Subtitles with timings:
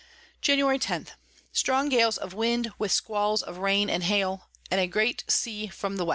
[0.41, 0.79] Jan.
[0.79, 1.09] 10.
[1.51, 5.97] Strong Gales of Wind, with Squalls of Rain and Hail, and a great Sea from
[5.97, 6.09] the W.